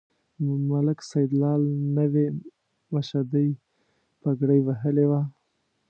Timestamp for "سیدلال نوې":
1.09-2.25